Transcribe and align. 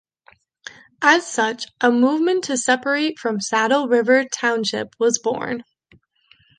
As 1.03 1.27
such, 1.31 1.67
a 1.79 1.91
movement 1.91 2.45
to 2.45 2.57
separate 2.57 3.19
from 3.19 3.39
Saddle 3.39 3.87
River 3.87 4.25
Township 4.25 4.95
was 4.97 5.19
born. 5.19 5.63